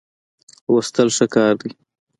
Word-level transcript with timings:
لوستل 0.71 1.07
ښه 1.15 1.25
کار 1.35 1.53
دی. 1.61 1.69